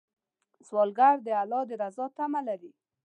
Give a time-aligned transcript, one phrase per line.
[0.67, 2.71] سوالګر د الله د رضا تمه لري